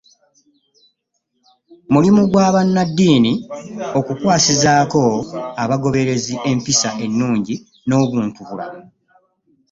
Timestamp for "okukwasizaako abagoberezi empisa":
3.99-6.89